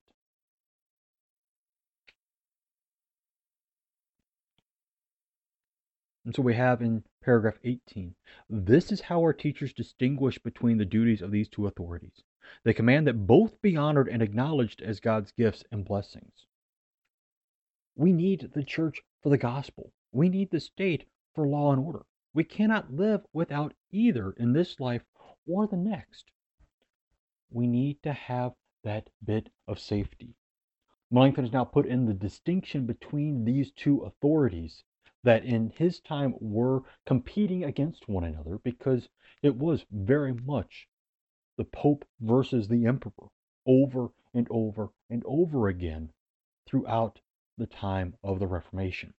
And 6.23 6.35
so 6.35 6.43
we 6.43 6.53
have 6.53 6.83
in 6.83 7.03
paragraph 7.21 7.57
18 7.63 8.13
this 8.47 8.91
is 8.91 9.01
how 9.01 9.21
our 9.21 9.33
teachers 9.33 9.73
distinguish 9.73 10.37
between 10.37 10.77
the 10.77 10.85
duties 10.85 11.21
of 11.21 11.31
these 11.31 11.49
two 11.49 11.65
authorities. 11.65 12.21
They 12.63 12.73
command 12.73 13.07
that 13.07 13.25
both 13.25 13.59
be 13.61 13.75
honored 13.75 14.07
and 14.07 14.21
acknowledged 14.21 14.81
as 14.81 14.99
God's 14.99 15.31
gifts 15.31 15.63
and 15.71 15.83
blessings. 15.83 16.45
We 17.95 18.13
need 18.13 18.51
the 18.53 18.63
church 18.63 19.01
for 19.21 19.29
the 19.29 19.37
gospel, 19.37 19.93
we 20.11 20.29
need 20.29 20.51
the 20.51 20.59
state 20.59 21.07
for 21.33 21.47
law 21.47 21.71
and 21.71 21.83
order. 21.83 22.05
We 22.33 22.43
cannot 22.43 22.93
live 22.93 23.25
without 23.33 23.73
either 23.89 24.31
in 24.33 24.53
this 24.53 24.79
life 24.79 25.03
or 25.47 25.65
the 25.65 25.77
next. 25.77 26.31
We 27.49 27.67
need 27.67 28.03
to 28.03 28.13
have 28.13 28.53
that 28.83 29.09
bit 29.23 29.49
of 29.67 29.79
safety. 29.79 30.35
Melanchthon 31.09 31.45
has 31.45 31.53
now 31.53 31.65
put 31.65 31.85
in 31.85 32.05
the 32.05 32.13
distinction 32.13 32.85
between 32.85 33.43
these 33.43 33.71
two 33.71 34.01
authorities 34.01 34.83
that 35.23 35.43
in 35.43 35.71
his 35.75 35.99
time 35.99 36.33
were 36.39 36.81
competing 37.05 37.63
against 37.63 38.07
one 38.07 38.23
another 38.23 38.57
because 38.63 39.09
it 39.43 39.55
was 39.55 39.85
very 39.91 40.33
much 40.33 40.87
the 41.57 41.65
Pope 41.65 42.05
versus 42.19 42.67
the 42.67 42.85
Emperor 42.85 43.29
over 43.65 44.09
and 44.33 44.47
over 44.49 44.89
and 45.09 45.23
over 45.25 45.67
again 45.67 46.11
throughout 46.67 47.19
the 47.57 47.67
time 47.67 48.15
of 48.23 48.39
the 48.39 48.47
Reformation. 48.47 49.13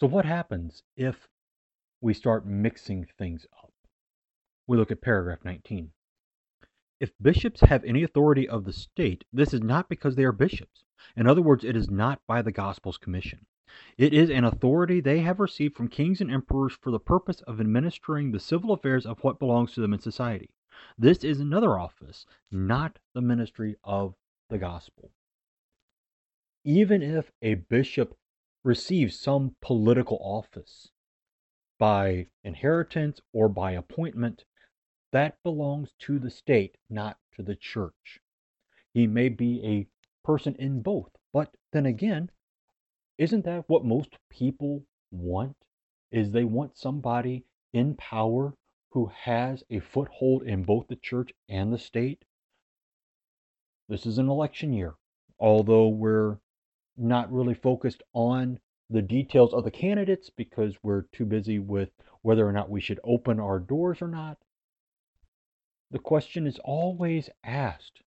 So, 0.00 0.06
what 0.06 0.24
happens 0.24 0.82
if 0.96 1.28
we 2.00 2.14
start 2.14 2.46
mixing 2.46 3.06
things 3.18 3.46
up? 3.62 3.72
We 4.66 4.76
look 4.76 4.90
at 4.90 5.02
paragraph 5.02 5.44
19. 5.44 5.92
If 7.02 7.10
bishops 7.20 7.62
have 7.62 7.82
any 7.82 8.04
authority 8.04 8.48
of 8.48 8.62
the 8.62 8.72
state, 8.72 9.24
this 9.32 9.52
is 9.52 9.60
not 9.60 9.88
because 9.88 10.14
they 10.14 10.22
are 10.22 10.30
bishops. 10.30 10.84
In 11.16 11.26
other 11.26 11.42
words, 11.42 11.64
it 11.64 11.74
is 11.74 11.90
not 11.90 12.24
by 12.28 12.42
the 12.42 12.52
gospel's 12.52 12.96
commission. 12.96 13.44
It 13.98 14.14
is 14.14 14.30
an 14.30 14.44
authority 14.44 15.00
they 15.00 15.18
have 15.18 15.40
received 15.40 15.74
from 15.76 15.88
kings 15.88 16.20
and 16.20 16.30
emperors 16.30 16.74
for 16.74 16.92
the 16.92 17.00
purpose 17.00 17.40
of 17.40 17.60
administering 17.60 18.30
the 18.30 18.38
civil 18.38 18.70
affairs 18.70 19.04
of 19.04 19.18
what 19.24 19.40
belongs 19.40 19.72
to 19.72 19.80
them 19.80 19.92
in 19.92 19.98
society. 19.98 20.50
This 20.96 21.24
is 21.24 21.40
another 21.40 21.76
office, 21.76 22.24
not 22.52 23.00
the 23.14 23.20
ministry 23.20 23.74
of 23.82 24.14
the 24.48 24.58
gospel. 24.58 25.10
Even 26.62 27.02
if 27.02 27.32
a 27.42 27.54
bishop 27.54 28.16
receives 28.62 29.18
some 29.18 29.56
political 29.60 30.18
office 30.22 30.92
by 31.80 32.28
inheritance 32.44 33.20
or 33.32 33.48
by 33.48 33.72
appointment, 33.72 34.44
that 35.12 35.42
belongs 35.42 35.90
to 36.00 36.18
the 36.18 36.30
state, 36.30 36.76
not 36.90 37.18
to 37.36 37.42
the 37.42 37.54
church. 37.54 38.20
He 38.92 39.06
may 39.06 39.28
be 39.28 39.64
a 39.64 39.86
person 40.26 40.54
in 40.58 40.82
both, 40.82 41.10
but 41.32 41.54
then 41.72 41.86
again, 41.86 42.30
isn't 43.18 43.44
that 43.44 43.68
what 43.68 43.84
most 43.84 44.16
people 44.30 44.84
want? 45.10 45.56
Is 46.10 46.30
they 46.30 46.44
want 46.44 46.76
somebody 46.76 47.44
in 47.72 47.94
power 47.94 48.54
who 48.90 49.06
has 49.06 49.64
a 49.70 49.80
foothold 49.80 50.42
in 50.42 50.62
both 50.62 50.88
the 50.88 50.96
church 50.96 51.32
and 51.48 51.72
the 51.72 51.78
state? 51.78 52.24
This 53.88 54.06
is 54.06 54.18
an 54.18 54.28
election 54.28 54.72
year, 54.72 54.94
although 55.38 55.88
we're 55.88 56.38
not 56.96 57.32
really 57.32 57.54
focused 57.54 58.02
on 58.12 58.58
the 58.90 59.02
details 59.02 59.54
of 59.54 59.64
the 59.64 59.70
candidates 59.70 60.30
because 60.30 60.76
we're 60.82 61.02
too 61.12 61.24
busy 61.24 61.58
with 61.58 61.90
whether 62.20 62.46
or 62.46 62.52
not 62.52 62.70
we 62.70 62.80
should 62.80 63.00
open 63.04 63.40
our 63.40 63.58
doors 63.58 64.02
or 64.02 64.08
not. 64.08 64.38
The 65.92 65.98
question 65.98 66.46
is 66.46 66.58
always 66.64 67.28
asked 67.44 68.00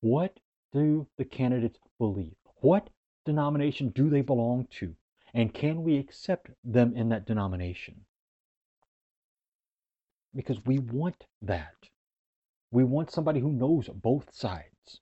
what 0.00 0.40
do 0.72 1.06
the 1.16 1.24
candidates 1.24 1.78
believe? 1.96 2.34
What 2.56 2.90
denomination 3.24 3.90
do 3.90 4.10
they 4.10 4.20
belong 4.20 4.66
to? 4.80 4.96
And 5.32 5.54
can 5.54 5.84
we 5.84 5.96
accept 5.96 6.50
them 6.64 6.96
in 6.96 7.08
that 7.10 7.24
denomination? 7.24 8.04
Because 10.34 10.64
we 10.66 10.80
want 10.80 11.24
that. 11.40 11.88
We 12.72 12.82
want 12.82 13.12
somebody 13.12 13.38
who 13.38 13.52
knows 13.52 13.88
both 13.88 14.34
sides. 14.34 15.00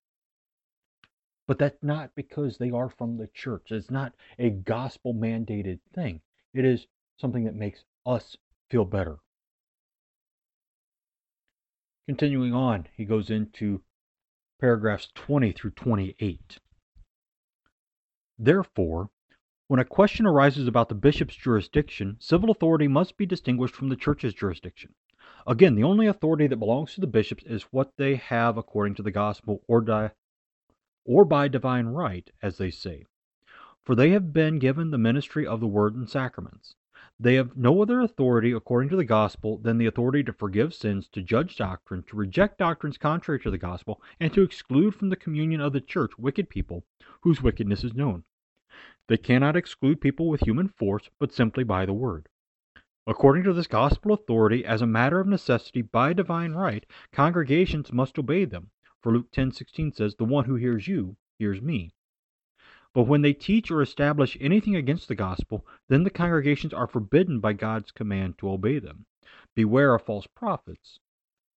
But 1.46 1.58
that's 1.58 1.82
not 1.82 2.14
because 2.14 2.58
they 2.58 2.70
are 2.70 2.90
from 2.90 3.16
the 3.16 3.28
church. 3.28 3.72
It's 3.72 3.90
not 3.90 4.12
a 4.38 4.50
gospel 4.50 5.14
mandated 5.14 5.78
thing. 5.94 6.20
It 6.52 6.66
is 6.66 6.86
something 7.18 7.44
that 7.44 7.54
makes 7.54 7.84
us 8.04 8.36
feel 8.68 8.84
better. 8.84 9.18
Continuing 12.06 12.54
on, 12.54 12.86
he 12.96 13.04
goes 13.04 13.30
into 13.30 13.82
paragraphs 14.60 15.08
20 15.14 15.50
through 15.50 15.72
28. 15.72 16.58
Therefore, 18.38 19.10
when 19.66 19.80
a 19.80 19.84
question 19.84 20.24
arises 20.24 20.68
about 20.68 20.88
the 20.88 20.94
bishop's 20.94 21.34
jurisdiction, 21.34 22.16
civil 22.20 22.50
authority 22.50 22.86
must 22.86 23.16
be 23.16 23.26
distinguished 23.26 23.74
from 23.74 23.88
the 23.88 23.96
church's 23.96 24.34
jurisdiction. 24.34 24.94
Again, 25.48 25.74
the 25.74 25.82
only 25.82 26.06
authority 26.06 26.46
that 26.46 26.58
belongs 26.58 26.94
to 26.94 27.00
the 27.00 27.08
bishops 27.08 27.42
is 27.44 27.62
what 27.72 27.96
they 27.96 28.14
have 28.14 28.56
according 28.56 28.94
to 28.96 29.02
the 29.02 29.10
gospel 29.10 29.64
or 29.66 29.80
di- 29.80 30.12
or 31.04 31.24
by 31.24 31.48
divine 31.48 31.86
right, 31.86 32.30
as 32.40 32.58
they 32.58 32.70
say. 32.70 33.04
For 33.84 33.96
they 33.96 34.10
have 34.10 34.32
been 34.32 34.60
given 34.60 34.90
the 34.90 34.98
ministry 34.98 35.44
of 35.44 35.58
the 35.58 35.66
word 35.66 35.96
and 35.96 36.08
sacraments. 36.08 36.76
They 37.18 37.36
have 37.36 37.56
no 37.56 37.80
other 37.80 38.00
authority 38.00 38.52
according 38.52 38.90
to 38.90 38.96
the 38.96 39.04
gospel 39.04 39.56
than 39.56 39.78
the 39.78 39.86
authority 39.86 40.22
to 40.24 40.34
forgive 40.34 40.74
sins, 40.74 41.08
to 41.08 41.22
judge 41.22 41.56
doctrine, 41.56 42.02
to 42.04 42.16
reject 42.16 42.58
doctrines 42.58 42.98
contrary 42.98 43.40
to 43.40 43.50
the 43.50 43.56
gospel, 43.56 44.02
and 44.20 44.32
to 44.34 44.42
exclude 44.42 44.94
from 44.94 45.08
the 45.08 45.16
communion 45.16 45.62
of 45.62 45.72
the 45.72 45.80
church 45.80 46.18
wicked 46.18 46.50
people 46.50 46.84
whose 47.22 47.42
wickedness 47.42 47.84
is 47.84 47.94
known. 47.94 48.24
They 49.08 49.16
cannot 49.16 49.56
exclude 49.56 50.00
people 50.00 50.28
with 50.28 50.42
human 50.42 50.68
force, 50.68 51.08
but 51.18 51.32
simply 51.32 51.64
by 51.64 51.86
the 51.86 51.94
word. 51.94 52.28
According 53.06 53.44
to 53.44 53.54
this 53.54 53.66
gospel 53.66 54.12
authority, 54.12 54.64
as 54.64 54.82
a 54.82 54.86
matter 54.86 55.18
of 55.18 55.26
necessity 55.26 55.80
by 55.80 56.12
divine 56.12 56.52
right, 56.52 56.84
congregations 57.12 57.92
must 57.92 58.18
obey 58.18 58.44
them, 58.44 58.70
for 59.00 59.12
Luke 59.12 59.30
10:16 59.30 59.92
says, 59.94 60.16
"The 60.16 60.24
one 60.24 60.44
who 60.44 60.56
hears 60.56 60.86
you 60.86 61.16
hears 61.38 61.62
me." 61.62 61.92
But 62.96 63.08
when 63.08 63.20
they 63.20 63.34
teach 63.34 63.70
or 63.70 63.82
establish 63.82 64.38
anything 64.40 64.74
against 64.74 65.06
the 65.06 65.14
gospel, 65.14 65.66
then 65.86 66.04
the 66.04 66.08
congregations 66.08 66.72
are 66.72 66.86
forbidden 66.86 67.40
by 67.40 67.52
God's 67.52 67.90
command 67.90 68.38
to 68.38 68.48
obey 68.48 68.78
them. 68.78 69.04
Beware 69.54 69.94
of 69.94 70.06
false 70.06 70.26
prophets. 70.26 70.98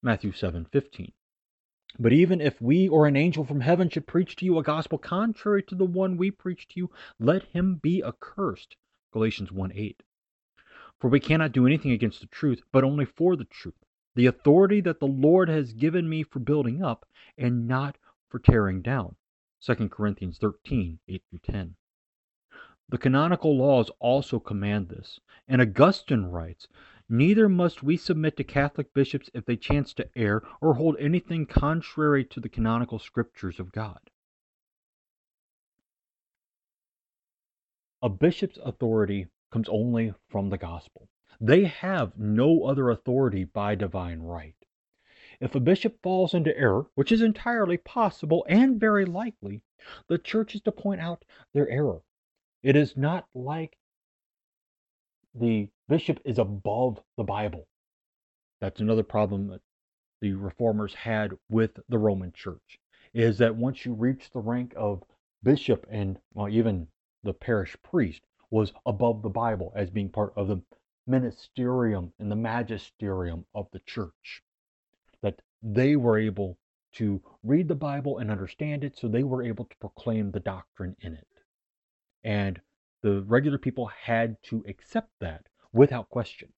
Matthew 0.02 0.32
7:15. 0.32 1.12
But 1.96 2.12
even 2.12 2.40
if 2.40 2.60
we 2.60 2.88
or 2.88 3.06
an 3.06 3.14
angel 3.14 3.44
from 3.44 3.60
heaven 3.60 3.88
should 3.88 4.08
preach 4.08 4.34
to 4.34 4.44
you 4.44 4.58
a 4.58 4.64
gospel 4.64 4.98
contrary 4.98 5.62
to 5.62 5.76
the 5.76 5.84
one 5.84 6.16
we 6.16 6.32
preach 6.32 6.66
to 6.70 6.80
you, 6.80 6.90
let 7.20 7.44
him 7.44 7.76
be 7.76 8.02
accursed. 8.02 8.74
Galatians 9.12 9.50
1:8. 9.52 10.00
For 10.98 11.08
we 11.08 11.20
cannot 11.20 11.52
do 11.52 11.66
anything 11.66 11.92
against 11.92 12.20
the 12.20 12.26
truth, 12.26 12.64
but 12.72 12.82
only 12.82 13.04
for 13.04 13.36
the 13.36 13.44
truth 13.44 13.84
the 14.16 14.26
authority 14.26 14.80
that 14.80 14.98
the 14.98 15.06
Lord 15.06 15.48
has 15.48 15.72
given 15.72 16.08
me 16.08 16.24
for 16.24 16.40
building 16.40 16.82
up 16.82 17.06
and 17.36 17.68
not 17.68 17.96
for 18.26 18.40
tearing 18.40 18.82
down. 18.82 19.14
2 19.60 19.88
Corinthians 19.88 20.38
13 20.38 20.98
8 21.08 21.22
through 21.30 21.38
10. 21.40 21.76
The 22.90 22.98
canonical 22.98 23.56
laws 23.56 23.90
also 23.98 24.38
command 24.38 24.88
this, 24.88 25.20
and 25.46 25.60
Augustine 25.60 26.26
writes, 26.26 26.68
Neither 27.08 27.48
must 27.48 27.82
we 27.82 27.96
submit 27.96 28.36
to 28.36 28.44
Catholic 28.44 28.92
bishops 28.92 29.30
if 29.34 29.44
they 29.44 29.56
chance 29.56 29.94
to 29.94 30.08
err 30.16 30.42
or 30.60 30.74
hold 30.74 30.96
anything 30.98 31.46
contrary 31.46 32.24
to 32.26 32.40
the 32.40 32.48
canonical 32.48 32.98
scriptures 32.98 33.58
of 33.58 33.72
God. 33.72 34.10
A 38.00 38.08
bishop's 38.08 38.58
authority 38.62 39.26
comes 39.50 39.68
only 39.68 40.14
from 40.28 40.50
the 40.50 40.58
gospel. 40.58 41.08
They 41.40 41.64
have 41.64 42.18
no 42.18 42.64
other 42.64 42.90
authority 42.90 43.44
by 43.44 43.74
divine 43.74 44.20
right. 44.20 44.57
If 45.40 45.54
a 45.54 45.60
bishop 45.60 46.02
falls 46.02 46.34
into 46.34 46.56
error, 46.58 46.86
which 46.96 47.12
is 47.12 47.22
entirely 47.22 47.76
possible 47.76 48.44
and 48.48 48.80
very 48.80 49.04
likely, 49.04 49.62
the 50.08 50.18
church 50.18 50.56
is 50.56 50.60
to 50.62 50.72
point 50.72 51.00
out 51.00 51.24
their 51.52 51.68
error. 51.68 52.02
It 52.62 52.74
is 52.74 52.96
not 52.96 53.28
like 53.34 53.78
the 55.32 55.70
bishop 55.88 56.20
is 56.24 56.38
above 56.38 57.00
the 57.16 57.22
Bible. 57.22 57.68
That's 58.60 58.80
another 58.80 59.04
problem 59.04 59.46
that 59.46 59.62
the 60.20 60.32
reformers 60.32 60.94
had 60.94 61.38
with 61.48 61.78
the 61.88 61.98
Roman 61.98 62.32
church 62.32 62.80
is 63.14 63.38
that 63.38 63.54
once 63.54 63.86
you 63.86 63.94
reach 63.94 64.30
the 64.30 64.40
rank 64.40 64.74
of 64.76 65.04
bishop 65.44 65.86
and 65.88 66.18
well 66.34 66.48
even 66.48 66.88
the 67.22 67.32
parish 67.32 67.76
priest 67.82 68.22
was 68.50 68.72
above 68.84 69.22
the 69.22 69.28
Bible 69.28 69.72
as 69.76 69.90
being 69.90 70.10
part 70.10 70.32
of 70.34 70.48
the 70.48 70.60
ministerium 71.08 72.12
and 72.18 72.30
the 72.30 72.36
magisterium 72.36 73.46
of 73.54 73.70
the 73.70 73.78
church. 73.80 74.42
They 75.62 75.96
were 75.96 76.18
able 76.18 76.58
to 76.94 77.22
read 77.42 77.68
the 77.68 77.74
Bible 77.74 78.18
and 78.18 78.30
understand 78.30 78.84
it, 78.84 78.96
so 78.96 79.08
they 79.08 79.24
were 79.24 79.42
able 79.42 79.64
to 79.64 79.76
proclaim 79.80 80.30
the 80.30 80.40
doctrine 80.40 80.96
in 81.00 81.14
it. 81.14 81.26
And 82.24 82.60
the 83.02 83.22
regular 83.22 83.58
people 83.58 83.86
had 83.86 84.36
to 84.44 84.64
accept 84.68 85.10
that 85.20 85.46
without 85.72 86.08
question. 86.08 86.52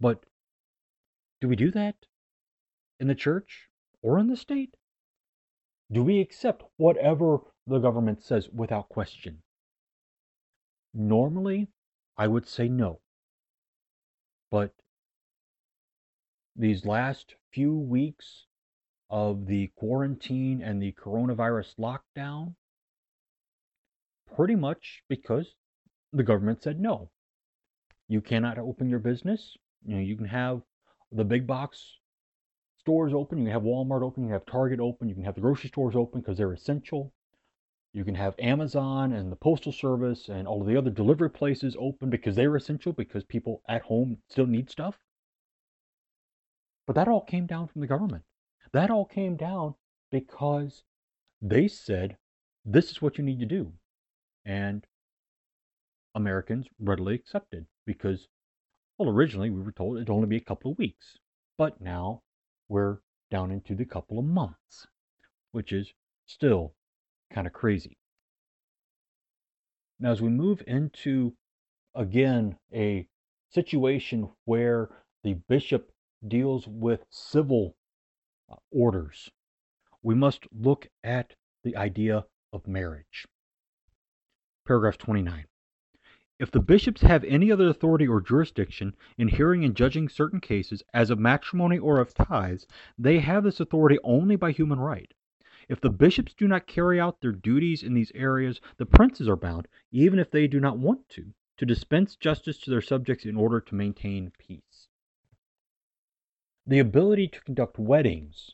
But 0.00 0.24
do 1.40 1.48
we 1.48 1.56
do 1.56 1.70
that 1.72 1.96
in 2.98 3.08
the 3.08 3.14
church 3.14 3.68
or 4.00 4.18
in 4.18 4.28
the 4.28 4.36
state? 4.36 4.76
Do 5.90 6.02
we 6.02 6.20
accept 6.20 6.62
whatever 6.76 7.38
the 7.66 7.78
government 7.78 8.22
says 8.22 8.48
without 8.48 8.88
question? 8.88 9.42
Normally, 10.94 11.68
I 12.16 12.26
would 12.28 12.46
say 12.46 12.68
no. 12.68 13.00
But 14.50 14.72
these 16.56 16.84
last 16.84 17.34
few 17.52 17.74
weeks 17.74 18.46
of 19.10 19.46
the 19.46 19.68
quarantine 19.76 20.62
and 20.62 20.82
the 20.82 20.92
coronavirus 20.92 21.74
lockdown, 21.78 22.54
pretty 24.34 24.54
much 24.56 25.02
because 25.08 25.54
the 26.12 26.22
government 26.22 26.62
said 26.62 26.80
no. 26.80 27.10
You 28.08 28.20
cannot 28.20 28.58
open 28.58 28.88
your 28.88 28.98
business. 28.98 29.56
You 29.84 29.96
know, 29.96 30.02
you 30.02 30.16
can 30.16 30.26
have 30.26 30.62
the 31.10 31.24
big 31.24 31.46
box 31.46 31.98
stores 32.78 33.12
open, 33.14 33.38
you 33.38 33.44
can 33.44 33.52
have 33.52 33.62
Walmart 33.62 34.02
open, 34.02 34.24
you 34.24 34.28
can 34.28 34.32
have 34.32 34.46
Target 34.46 34.80
open, 34.80 35.08
you 35.08 35.14
can 35.14 35.24
have 35.24 35.34
the 35.34 35.40
grocery 35.40 35.68
stores 35.68 35.94
open 35.94 36.20
because 36.20 36.36
they're 36.36 36.52
essential. 36.52 37.12
You 37.92 38.04
can 38.04 38.14
have 38.14 38.34
Amazon 38.38 39.12
and 39.12 39.30
the 39.30 39.36
Postal 39.36 39.72
Service 39.72 40.28
and 40.28 40.48
all 40.48 40.62
of 40.62 40.66
the 40.66 40.76
other 40.76 40.90
delivery 40.90 41.30
places 41.30 41.76
open 41.78 42.08
because 42.08 42.34
they're 42.34 42.56
essential 42.56 42.92
because 42.92 43.24
people 43.24 43.62
at 43.68 43.82
home 43.82 44.16
still 44.28 44.46
need 44.46 44.70
stuff. 44.70 44.98
But 46.86 46.96
that 46.96 47.08
all 47.08 47.20
came 47.20 47.46
down 47.46 47.68
from 47.68 47.80
the 47.80 47.86
government. 47.86 48.24
That 48.72 48.90
all 48.90 49.04
came 49.04 49.36
down 49.36 49.74
because 50.10 50.82
they 51.40 51.68
said, 51.68 52.16
this 52.64 52.90
is 52.90 53.02
what 53.02 53.18
you 53.18 53.24
need 53.24 53.40
to 53.40 53.46
do. 53.46 53.72
And 54.44 54.86
Americans 56.14 56.66
readily 56.78 57.14
accepted 57.14 57.66
because, 57.86 58.28
well, 58.98 59.08
originally 59.08 59.50
we 59.50 59.62
were 59.62 59.72
told 59.72 59.96
it'd 59.96 60.10
only 60.10 60.26
be 60.26 60.36
a 60.36 60.40
couple 60.40 60.72
of 60.72 60.78
weeks. 60.78 61.18
But 61.58 61.80
now 61.80 62.22
we're 62.68 62.98
down 63.30 63.50
into 63.50 63.74
the 63.74 63.84
couple 63.84 64.18
of 64.18 64.24
months, 64.24 64.86
which 65.52 65.72
is 65.72 65.92
still 66.26 66.74
kind 67.32 67.46
of 67.46 67.52
crazy. 67.52 67.98
Now, 70.00 70.10
as 70.10 70.20
we 70.20 70.30
move 70.30 70.62
into 70.66 71.34
again 71.94 72.56
a 72.74 73.06
situation 73.50 74.28
where 74.44 74.90
the 75.22 75.34
bishop 75.48 75.91
deals 76.26 76.66
with 76.66 77.04
civil 77.10 77.76
uh, 78.50 78.56
orders, 78.70 79.30
we 80.02 80.14
must 80.14 80.46
look 80.52 80.88
at 81.02 81.34
the 81.64 81.76
idea 81.76 82.26
of 82.52 82.66
marriage. 82.66 83.26
Paragraph 84.66 84.98
29. 84.98 85.46
If 86.38 86.50
the 86.50 86.60
bishops 86.60 87.02
have 87.02 87.22
any 87.24 87.52
other 87.52 87.68
authority 87.68 88.08
or 88.08 88.20
jurisdiction 88.20 88.96
in 89.16 89.28
hearing 89.28 89.64
and 89.64 89.76
judging 89.76 90.08
certain 90.08 90.40
cases, 90.40 90.82
as 90.92 91.10
of 91.10 91.18
matrimony 91.18 91.78
or 91.78 92.00
of 92.00 92.14
tithes, 92.14 92.66
they 92.98 93.20
have 93.20 93.44
this 93.44 93.60
authority 93.60 93.98
only 94.02 94.34
by 94.34 94.50
human 94.50 94.80
right. 94.80 95.14
If 95.68 95.80
the 95.80 95.90
bishops 95.90 96.34
do 96.34 96.48
not 96.48 96.66
carry 96.66 96.98
out 96.98 97.20
their 97.20 97.32
duties 97.32 97.84
in 97.84 97.94
these 97.94 98.10
areas, 98.16 98.60
the 98.76 98.86
princes 98.86 99.28
are 99.28 99.36
bound, 99.36 99.68
even 99.92 100.18
if 100.18 100.30
they 100.32 100.48
do 100.48 100.58
not 100.58 100.78
want 100.78 101.08
to, 101.10 101.32
to 101.58 101.66
dispense 101.66 102.16
justice 102.16 102.58
to 102.58 102.70
their 102.70 102.80
subjects 102.80 103.24
in 103.24 103.36
order 103.36 103.60
to 103.60 103.74
maintain 103.76 104.32
peace. 104.36 104.71
The 106.64 106.78
ability 106.78 107.26
to 107.26 107.40
conduct 107.40 107.76
weddings 107.76 108.52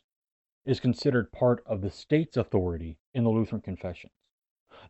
is 0.65 0.79
considered 0.79 1.31
part 1.31 1.63
of 1.67 1.81
the 1.81 1.91
state's 1.91 2.37
authority 2.37 2.97
in 3.13 3.23
the 3.23 3.29
Lutheran 3.29 3.61
confessions. 3.61 4.13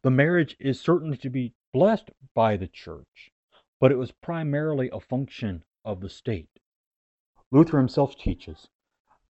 The 0.03 0.09
marriage 0.09 0.55
is 0.57 0.79
certainly 0.79 1.17
to 1.17 1.29
be 1.29 1.53
blessed 1.73 2.11
by 2.33 2.55
the 2.55 2.67
church, 2.67 3.29
but 3.77 3.91
it 3.91 3.97
was 3.97 4.13
primarily 4.13 4.89
a 4.89 5.01
function 5.01 5.65
of 5.83 5.99
the 5.99 6.09
state. 6.09 6.61
Luther 7.51 7.77
himself 7.77 8.15
teaches 8.17 8.69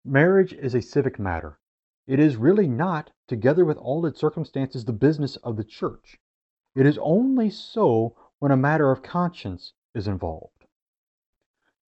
marriage 0.05 0.53
is 0.53 0.75
a 0.75 0.83
civic 0.83 1.21
matter. 1.21 1.61
It 2.09 2.19
is 2.19 2.37
really 2.37 2.67
not, 2.67 3.13
together 3.29 3.65
with 3.65 3.77
all 3.77 4.05
its 4.05 4.19
circumstances, 4.19 4.85
the 4.85 4.93
business 4.93 5.37
of 5.37 5.57
the 5.57 5.65
church. 5.65 6.19
It 6.75 6.87
is 6.87 6.99
only 6.99 7.51
so 7.51 8.17
when 8.41 8.51
a 8.51 8.57
matter 8.57 8.91
of 8.91 9.05
conscience 9.05 9.75
is 9.95 10.09
involved. 10.09 10.56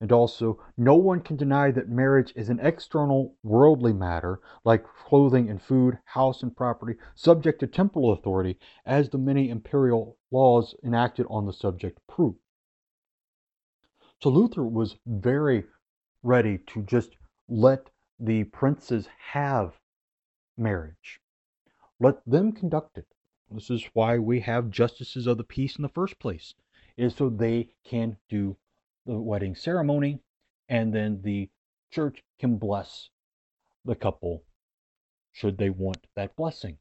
And 0.01 0.13
also, 0.13 0.63
no 0.77 0.95
one 0.95 1.21
can 1.21 1.37
deny 1.37 1.73
that 1.73 1.89
marriage 1.89 2.33
is 2.37 2.49
an 2.49 2.61
external 2.61 3.35
worldly 3.43 3.93
matter, 3.93 4.41
like 4.65 4.85
clothing 4.85 5.51
and 5.51 5.61
food, 5.61 5.99
house 6.05 6.43
and 6.43 6.57
property, 6.57 6.95
subject 7.17 7.59
to 7.61 7.67
temporal 7.67 8.13
authority, 8.13 8.59
as 8.87 9.09
the 9.09 9.19
many 9.19 9.51
imperial 9.51 10.17
laws 10.31 10.77
enacted 10.85 11.27
on 11.29 11.47
the 11.47 11.53
subject 11.53 11.99
prove. 12.07 12.37
So 14.23 14.31
Luther 14.31 14.65
was 14.65 14.97
very 15.05 15.65
ready 16.23 16.59
to 16.69 16.83
just 16.83 17.17
let 17.49 17.91
the 18.21 18.45
princes 18.45 19.09
have 19.33 19.81
marriage. 20.57 21.21
Let 21.99 22.25
them 22.25 22.53
conduct 22.53 22.99
it. 22.99 23.07
This 23.51 23.71
is 23.71 23.85
why 23.95 24.19
we 24.19 24.41
have 24.41 24.71
justices 24.71 25.27
of 25.27 25.39
the 25.39 25.45
peace 25.45 25.77
in 25.77 25.83
the 25.83 25.89
first 25.89 26.21
place, 26.21 26.55
is 26.97 27.17
so 27.17 27.29
they 27.29 27.71
can 27.85 28.17
do 28.29 28.57
the 29.09 29.19
wedding 29.19 29.55
ceremony, 29.55 30.21
and 30.69 30.95
then 30.95 31.21
the 31.23 31.49
church 31.91 32.23
can 32.39 32.59
bless 32.59 33.09
the 33.85 33.95
couple 33.95 34.45
should 35.33 35.57
they 35.57 35.71
want 35.71 36.07
that 36.15 36.37
blessing. 36.37 36.77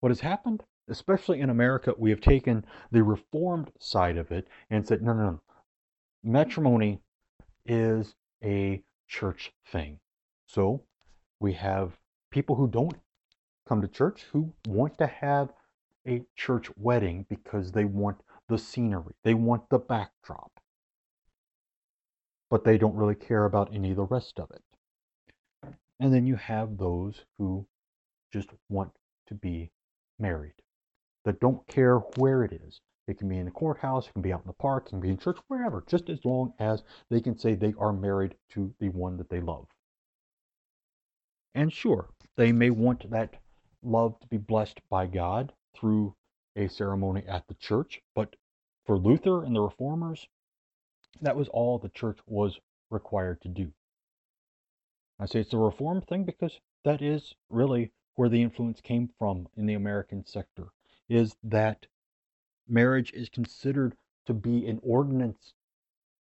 What 0.00 0.10
has 0.10 0.20
happened, 0.20 0.62
especially 0.88 1.40
in 1.40 1.48
America, 1.48 1.94
we 1.96 2.10
have 2.10 2.20
taken 2.20 2.66
the 2.90 3.02
reformed 3.02 3.70
side 3.78 4.18
of 4.18 4.30
it 4.30 4.46
and 4.68 4.86
said, 4.86 5.02
no, 5.02 5.14
no, 5.14 5.22
no. 5.30 5.40
Matrimony 6.22 7.00
is 7.64 8.14
a 8.44 8.82
church 9.06 9.52
thing. 9.66 9.98
So 10.46 10.82
we 11.40 11.54
have 11.54 11.92
people 12.30 12.56
who 12.56 12.68
don't 12.68 12.96
come 13.66 13.80
to 13.80 13.88
church 13.88 14.26
who 14.32 14.52
want 14.66 14.98
to 14.98 15.06
have 15.06 15.50
a 16.06 16.22
church 16.36 16.70
wedding 16.76 17.24
because 17.28 17.72
they 17.72 17.84
want 17.84 18.20
the 18.48 18.58
scenery, 18.58 19.14
they 19.24 19.34
want 19.34 19.68
the 19.68 19.78
backdrop 19.78 20.57
but 22.50 22.64
they 22.64 22.78
don't 22.78 22.96
really 22.96 23.14
care 23.14 23.44
about 23.44 23.74
any 23.74 23.90
of 23.90 23.96
the 23.96 24.04
rest 24.04 24.38
of 24.38 24.50
it. 24.50 24.62
And 26.00 26.12
then 26.12 26.26
you 26.26 26.36
have 26.36 26.76
those 26.76 27.24
who 27.38 27.66
just 28.32 28.50
want 28.68 28.92
to 29.26 29.34
be 29.34 29.70
married, 30.18 30.54
that 31.24 31.40
don't 31.40 31.66
care 31.66 31.98
where 32.16 32.44
it 32.44 32.52
is. 32.52 32.80
It 33.06 33.18
can 33.18 33.28
be 33.28 33.38
in 33.38 33.46
the 33.46 33.50
courthouse, 33.50 34.06
it 34.06 34.12
can 34.12 34.22
be 34.22 34.32
out 34.32 34.42
in 34.42 34.46
the 34.46 34.52
park, 34.52 34.86
it 34.86 34.90
can 34.90 35.00
be 35.00 35.08
in 35.08 35.16
church, 35.16 35.38
wherever, 35.48 35.82
just 35.86 36.10
as 36.10 36.24
long 36.24 36.52
as 36.58 36.82
they 37.10 37.20
can 37.20 37.38
say 37.38 37.54
they 37.54 37.74
are 37.78 37.92
married 37.92 38.34
to 38.50 38.74
the 38.80 38.90
one 38.90 39.16
that 39.16 39.30
they 39.30 39.40
love. 39.40 39.66
And 41.54 41.72
sure, 41.72 42.10
they 42.36 42.52
may 42.52 42.70
want 42.70 43.10
that 43.10 43.34
love 43.82 44.20
to 44.20 44.26
be 44.26 44.36
blessed 44.36 44.80
by 44.90 45.06
God 45.06 45.52
through 45.74 46.14
a 46.54 46.68
ceremony 46.68 47.24
at 47.26 47.48
the 47.48 47.54
church, 47.54 48.02
but 48.14 48.36
for 48.84 48.98
Luther 48.98 49.42
and 49.44 49.56
the 49.56 49.60
reformers, 49.60 50.28
that 51.20 51.36
was 51.36 51.48
all 51.48 51.78
the 51.78 51.88
church 51.88 52.18
was 52.26 52.58
required 52.90 53.40
to 53.42 53.48
do. 53.48 53.72
I 55.18 55.26
say 55.26 55.40
it's 55.40 55.52
a 55.52 55.58
reform 55.58 56.00
thing 56.02 56.24
because 56.24 56.60
that 56.84 57.02
is 57.02 57.34
really 57.50 57.92
where 58.14 58.28
the 58.28 58.42
influence 58.42 58.80
came 58.80 59.08
from 59.18 59.48
in 59.56 59.66
the 59.66 59.74
American 59.74 60.24
sector, 60.24 60.68
is 61.08 61.36
that 61.42 61.86
marriage 62.68 63.12
is 63.12 63.28
considered 63.28 63.96
to 64.26 64.34
be 64.34 64.66
an 64.66 64.80
ordinance 64.82 65.54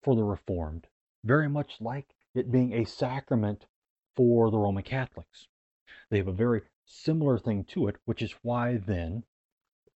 for 0.03 0.15
the 0.15 0.23
Reformed, 0.23 0.87
very 1.23 1.49
much 1.49 1.81
like 1.81 2.15
it 2.33 2.51
being 2.51 2.73
a 2.73 2.85
sacrament 2.85 3.65
for 4.15 4.49
the 4.49 4.57
Roman 4.57 4.83
Catholics. 4.83 5.47
They 6.09 6.17
have 6.17 6.27
a 6.27 6.33
very 6.33 6.61
similar 6.85 7.37
thing 7.37 7.65
to 7.65 7.87
it, 7.87 7.97
which 8.05 8.21
is 8.21 8.33
why 8.41 8.77
then 8.77 9.23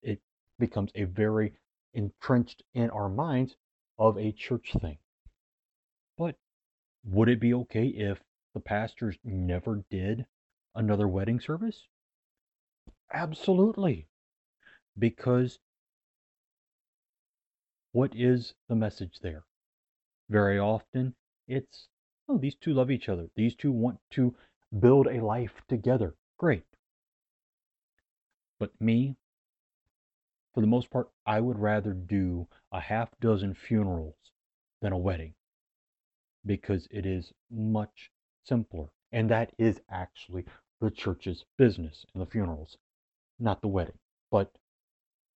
it 0.02 0.20
becomes 0.58 0.90
a 0.94 1.04
very 1.04 1.52
entrenched 1.94 2.62
in 2.74 2.90
our 2.90 3.08
minds 3.08 3.56
of 4.00 4.16
a 4.18 4.32
church 4.32 4.72
thing. 4.80 4.98
But 6.16 6.36
would 7.04 7.28
it 7.28 7.38
be 7.38 7.54
okay 7.54 7.86
if 7.86 8.18
the 8.54 8.60
pastors 8.60 9.16
never 9.22 9.84
did 9.90 10.24
another 10.74 11.06
wedding 11.06 11.38
service? 11.38 11.86
Absolutely. 13.12 14.08
Because 14.98 15.58
what 17.92 18.12
is 18.16 18.54
the 18.68 18.74
message 18.74 19.18
there? 19.22 19.44
Very 20.30 20.58
often 20.58 21.14
it's, 21.46 21.88
oh, 22.28 22.38
these 22.38 22.54
two 22.54 22.72
love 22.72 22.90
each 22.90 23.08
other. 23.08 23.28
These 23.36 23.54
two 23.54 23.72
want 23.72 23.98
to 24.12 24.34
build 24.78 25.08
a 25.08 25.24
life 25.24 25.62
together. 25.68 26.14
Great. 26.38 26.64
But 28.58 28.70
me, 28.80 29.16
for 30.54 30.60
the 30.60 30.66
most 30.66 30.90
part, 30.90 31.08
I 31.26 31.40
would 31.40 31.58
rather 31.58 31.92
do 31.92 32.48
a 32.72 32.80
half 32.80 33.08
dozen 33.20 33.54
funerals 33.54 34.16
than 34.80 34.92
a 34.92 34.98
wedding 34.98 35.34
because 36.44 36.88
it 36.90 37.06
is 37.06 37.32
much 37.50 38.10
simpler. 38.44 38.88
And 39.12 39.30
that 39.30 39.52
is 39.58 39.80
actually 39.90 40.44
the 40.80 40.90
church's 40.90 41.44
business 41.58 42.04
in 42.14 42.20
the 42.20 42.26
funerals, 42.26 42.76
not 43.38 43.60
the 43.60 43.68
wedding. 43.68 43.98
But 44.30 44.50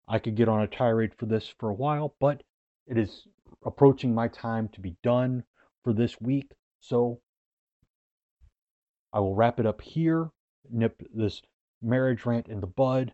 I 0.07 0.19
could 0.19 0.35
get 0.35 0.49
on 0.49 0.61
a 0.61 0.67
tirade 0.67 1.13
for 1.15 1.25
this 1.25 1.47
for 1.59 1.69
a 1.69 1.73
while, 1.73 2.15
but 2.19 2.43
it 2.87 2.97
is 2.97 3.27
approaching 3.65 4.13
my 4.13 4.27
time 4.27 4.67
to 4.69 4.81
be 4.81 4.95
done 5.03 5.43
for 5.83 5.93
this 5.93 6.19
week. 6.19 6.51
So 6.79 7.19
I 9.11 9.19
will 9.19 9.35
wrap 9.35 9.59
it 9.59 9.65
up 9.65 9.81
here, 9.81 10.29
nip 10.69 11.01
this 11.13 11.41
marriage 11.81 12.25
rant 12.25 12.47
in 12.47 12.61
the 12.61 12.67
bud, 12.67 13.13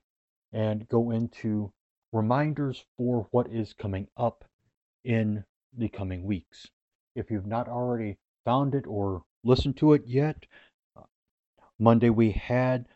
and 0.52 0.88
go 0.88 1.12
into 1.12 1.72
reminders 2.12 2.84
for 2.98 3.28
what 3.32 3.48
is 3.52 3.74
coming 3.74 4.08
up 4.18 4.46
in 5.04 5.44
the 5.78 5.90
coming 5.90 6.24
weeks. 6.24 6.68
If 7.16 7.30
you've 7.30 7.46
not 7.46 7.68
already 7.68 8.18
found 8.46 8.76
it 8.76 8.88
or 8.88 9.24
listened 9.44 9.78
to 9.78 9.94
it 9.94 10.08
yet, 10.08 10.46
uh, 10.96 11.04
Monday 11.78 12.10
we 12.10 12.32
had 12.32 12.88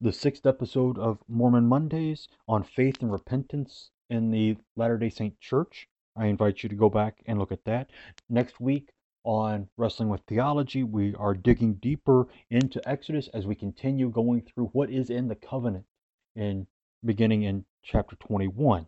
the 0.00 0.12
sixth 0.12 0.46
episode 0.46 0.98
of 0.98 1.18
Mormon 1.26 1.66
Mondays 1.66 2.28
on 2.46 2.62
faith 2.62 3.00
and 3.00 3.10
repentance 3.10 3.90
in 4.10 4.30
the 4.30 4.56
Latter 4.76 4.98
day 4.98 5.08
Saint 5.08 5.40
Church. 5.40 5.88
I 6.14 6.26
invite 6.26 6.62
you 6.62 6.68
to 6.68 6.74
go 6.74 6.88
back 6.88 7.22
and 7.26 7.38
look 7.38 7.52
at 7.52 7.64
that. 7.64 7.90
Next 8.28 8.60
week 8.60 8.92
on 9.24 9.68
Wrestling 9.76 10.08
with 10.08 10.20
Theology, 10.28 10.84
we 10.84 11.14
are 11.16 11.34
digging 11.34 11.74
deeper 11.74 12.28
into 12.50 12.86
Exodus 12.88 13.28
as 13.28 13.46
we 13.46 13.54
continue 13.54 14.08
going 14.08 14.42
through 14.42 14.66
what 14.66 14.90
is 14.90 15.10
in 15.10 15.28
the 15.28 15.34
covenant 15.34 15.86
in 16.34 16.66
beginning 17.04 17.42
in 17.42 17.64
chapter 17.82 18.16
21. 18.16 18.86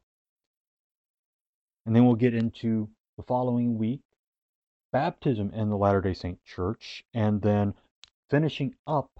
And 1.87 1.97
then 1.97 2.05
we'll 2.05 2.16
get 2.16 2.35
into 2.35 2.88
the 3.16 3.23
following 3.23 3.79
week 3.79 4.01
baptism 4.92 5.53
in 5.55 5.68
the 5.68 5.77
Latter 5.77 6.01
day 6.01 6.14
Saint 6.14 6.42
Church, 6.44 7.05
and 7.14 7.42
then 7.42 7.75
finishing 8.31 8.75
up 8.87 9.11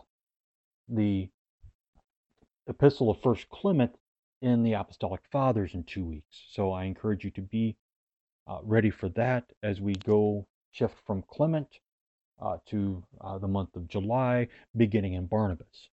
the 0.89 1.29
epistle 2.67 3.11
of 3.11 3.21
First 3.23 3.49
Clement 3.49 3.95
in 4.41 4.63
the 4.63 4.75
Apostolic 4.75 5.23
Fathers 5.31 5.75
in 5.75 5.85
two 5.85 6.05
weeks. 6.05 6.45
So 6.51 6.73
I 6.73 6.85
encourage 6.85 7.25
you 7.25 7.31
to 7.33 7.43
be 7.43 7.77
uh, 8.47 8.61
ready 8.63 8.91
for 8.91 9.09
that 9.11 9.45
as 9.63 9.81
we 9.81 9.95
go 9.95 10.47
shift 10.71 10.95
from 11.07 11.23
Clement 11.23 11.69
uh, 12.41 12.59
to 12.67 13.03
uh, 13.21 13.39
the 13.39 13.49
month 13.49 13.75
of 13.77 13.89
July, 13.89 14.49
beginning 14.77 15.15
in 15.15 15.27
Barnabas. 15.27 15.89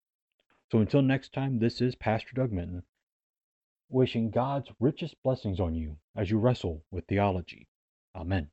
So 0.75 0.81
until 0.81 1.03
next 1.03 1.33
time, 1.33 1.61
this 1.61 1.81
is 1.81 1.95
Pastor 1.95 2.35
Doug 2.35 2.51
Minton, 2.51 2.83
wishing 3.89 4.33
God's 4.33 4.73
richest 4.81 5.15
blessings 5.23 5.61
on 5.61 5.77
you 5.77 5.99
as 6.17 6.33
you 6.33 6.39
wrestle 6.41 6.83
with 6.91 7.07
theology. 7.07 7.69
Amen. 8.13 8.51